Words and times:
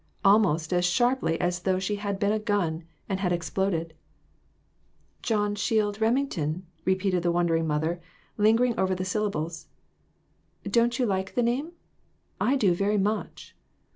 almost 0.25 0.73
as 0.73 0.83
sharply 0.83 1.39
as 1.39 1.59
though 1.59 1.77
she 1.77 1.97
had 1.97 2.17
been 2.17 2.31
a 2.31 2.39
gun, 2.39 2.85
and 3.07 3.19
had 3.19 3.31
exploded. 3.31 3.93
"John 5.21 5.53
Shield 5.53 6.01
Remington," 6.01 6.65
repeated 6.85 7.21
the 7.21 7.31
won 7.31 7.45
dering 7.45 7.67
mother, 7.67 8.01
lingering 8.35 8.79
over 8.79 8.95
the 8.95 9.05
syllables; 9.05 9.67
"don't 10.63 10.97
you 10.97 11.05
like 11.05 11.35
the 11.35 11.43
name? 11.43 11.73
I 12.39 12.55
do, 12.55 12.73
very 12.73 12.97
much." 12.97 13.55